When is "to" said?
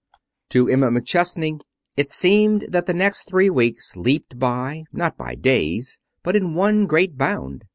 0.49-0.67